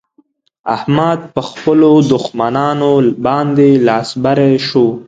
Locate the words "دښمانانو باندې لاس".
2.11-4.09